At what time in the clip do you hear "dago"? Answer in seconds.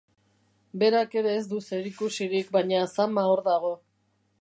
3.53-3.75